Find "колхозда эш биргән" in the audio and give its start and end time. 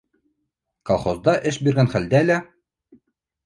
0.91-1.93